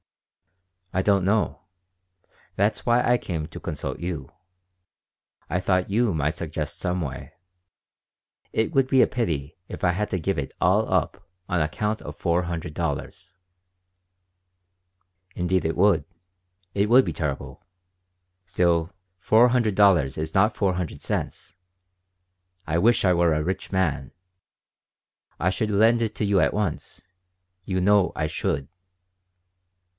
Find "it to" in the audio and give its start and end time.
26.01-26.25